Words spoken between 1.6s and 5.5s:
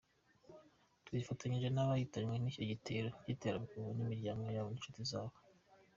n'abahitanywe n'icyo gitero cy'iterabwoba, imiryango yabo n'inshuti zabo".